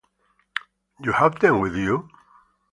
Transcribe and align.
You 1.03 1.11
have 1.11 1.41
them 1.41 1.59
with 1.59 1.75
you? 1.75 2.09